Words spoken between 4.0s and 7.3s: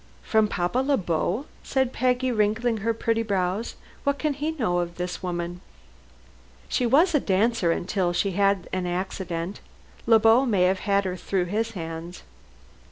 "What can he know of this woman?" "She was a